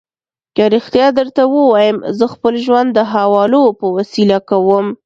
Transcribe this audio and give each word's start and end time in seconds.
که 0.55 0.63
رښتیا 0.75 1.07
درته 1.17 1.43
ووایم، 1.47 1.97
زه 2.17 2.25
خپل 2.33 2.53
ژوند 2.65 2.89
د 2.93 2.99
حوالو 3.13 3.63
په 3.79 3.85
وسیله 3.97 4.37
کوم. 4.49 4.85